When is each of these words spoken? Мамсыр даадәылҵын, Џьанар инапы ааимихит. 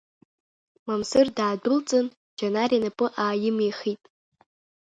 Мамсыр 0.85 1.27
даадәылҵын, 1.35 2.07
Џьанар 2.37 2.71
инапы 2.77 3.07
ааимихит. 3.23 4.01